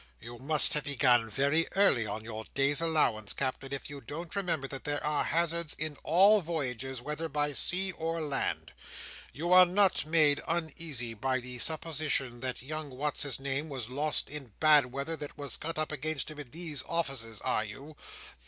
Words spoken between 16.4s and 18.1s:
these offices—are you?